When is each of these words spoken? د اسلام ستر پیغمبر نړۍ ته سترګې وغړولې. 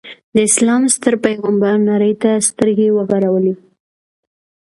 د 0.33 0.35
اسلام 0.49 0.83
ستر 0.95 1.13
پیغمبر 1.25 1.73
نړۍ 1.89 2.13
ته 2.23 2.31
سترګې 2.49 2.87
وغړولې. 2.97 3.53